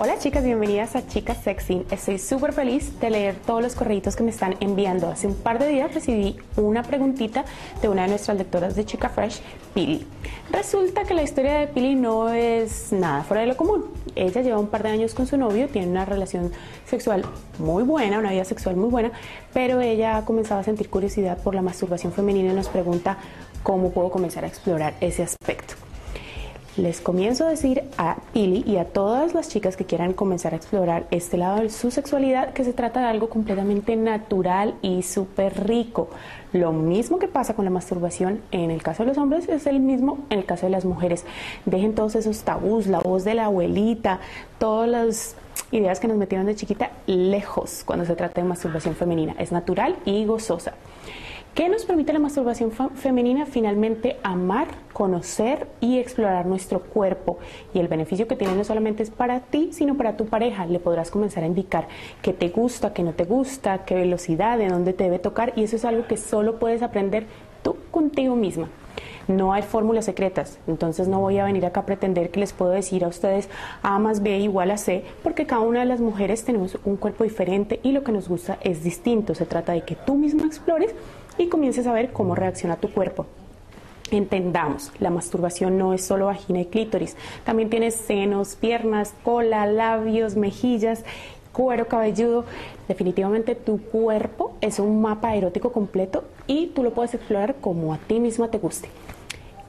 [0.00, 1.84] Hola chicas, bienvenidas a Chicas Sexy.
[1.90, 5.08] Estoy súper feliz de leer todos los correitos que me están enviando.
[5.08, 7.44] Hace un par de días recibí una preguntita
[7.82, 9.40] de una de nuestras lectoras de Chica Fresh,
[9.74, 10.06] Pili.
[10.52, 13.86] Resulta que la historia de Pili no es nada fuera de lo común.
[14.14, 16.52] Ella lleva un par de años con su novio, tiene una relación
[16.86, 17.24] sexual
[17.58, 19.10] muy buena, una vida sexual muy buena,
[19.52, 23.18] pero ella ha comenzado a sentir curiosidad por la masturbación femenina y nos pregunta
[23.64, 25.87] cómo puedo comenzar a explorar ese aspecto.
[26.78, 30.58] Les comienzo a decir a Pili y a todas las chicas que quieran comenzar a
[30.58, 35.66] explorar este lado de su sexualidad que se trata de algo completamente natural y súper
[35.66, 36.08] rico.
[36.52, 39.80] Lo mismo que pasa con la masturbación en el caso de los hombres es el
[39.80, 41.24] mismo en el caso de las mujeres.
[41.66, 44.20] Dejen todos esos tabús, la voz de la abuelita,
[44.60, 45.34] todas las
[45.72, 49.34] ideas que nos metieron de chiquita lejos cuando se trata de masturbación femenina.
[49.40, 50.74] Es natural y gozosa.
[51.58, 53.44] ¿Qué nos permite la masturbación femenina?
[53.44, 57.38] Finalmente amar, conocer y explorar nuestro cuerpo.
[57.74, 60.66] Y el beneficio que tiene no solamente es para ti, sino para tu pareja.
[60.66, 61.88] Le podrás comenzar a indicar
[62.22, 65.52] qué te gusta, qué no te gusta, qué velocidad, de dónde te debe tocar.
[65.56, 67.26] Y eso es algo que solo puedes aprender
[67.64, 68.68] tú contigo misma.
[69.26, 72.70] No hay fórmulas secretas, entonces no voy a venir acá a pretender que les puedo
[72.70, 73.48] decir a ustedes
[73.82, 77.24] A más B igual a C, porque cada una de las mujeres tenemos un cuerpo
[77.24, 79.34] diferente y lo que nos gusta es distinto.
[79.34, 80.94] Se trata de que tú misma explores
[81.38, 83.26] y comiences a ver cómo reacciona tu cuerpo.
[84.10, 90.34] Entendamos, la masturbación no es solo vagina y clítoris, también tienes senos, piernas, cola, labios,
[90.34, 91.04] mejillas,
[91.52, 92.44] cuero cabelludo.
[92.88, 97.98] Definitivamente tu cuerpo es un mapa erótico completo y tú lo puedes explorar como a
[97.98, 98.88] ti misma te guste.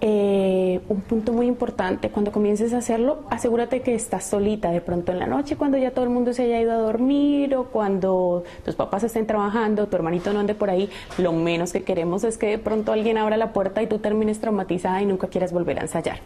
[0.02, 5.12] Eh, un punto muy importante, cuando comiences a hacerlo, asegúrate que estás solita de pronto
[5.12, 8.46] en la noche, cuando ya todo el mundo se haya ido a dormir o cuando
[8.64, 12.38] tus papás estén trabajando, tu hermanito no ande por ahí, lo menos que queremos es
[12.38, 15.80] que de pronto alguien abra la puerta y tú termines traumatizada y nunca quieras volver
[15.80, 16.20] a ensayar.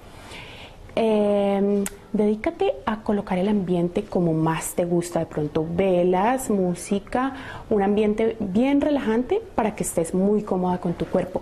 [0.95, 7.33] Em, dedícate a colocar el ambiente como más te gusta, de pronto velas, música,
[7.71, 11.41] un ambiente bien relajante para que estés muy cómoda con tu cuerpo.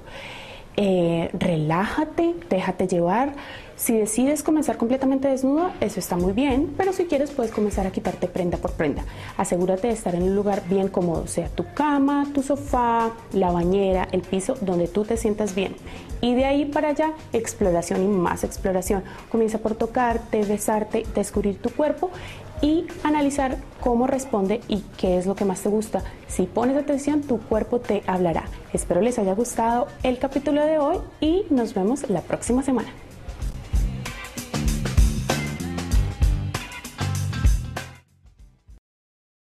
[0.77, 3.33] Eh, relájate, déjate llevar.
[3.75, 7.91] Si decides comenzar completamente desnuda, eso está muy bien, pero si quieres puedes comenzar a
[7.91, 9.03] quitarte prenda por prenda.
[9.37, 14.07] Asegúrate de estar en un lugar bien cómodo, sea tu cama, tu sofá, la bañera,
[14.11, 15.75] el piso, donde tú te sientas bien.
[16.21, 19.03] Y de ahí para allá, exploración y más exploración.
[19.31, 22.11] Comienza por tocarte, besarte, descubrir tu cuerpo
[22.61, 26.03] y analizar cómo responde y qué es lo que más te gusta.
[26.27, 28.45] Si pones atención, tu cuerpo te hablará.
[28.71, 32.89] Espero les haya gustado el capítulo de hoy y nos vemos la próxima semana.